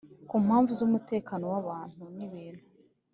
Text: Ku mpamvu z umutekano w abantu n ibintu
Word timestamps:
Ku 0.29 0.35
mpamvu 0.45 0.71
z 0.79 0.81
umutekano 0.87 1.43
w 1.53 1.55
abantu 1.61 2.03
n 2.17 2.19
ibintu 2.27 2.65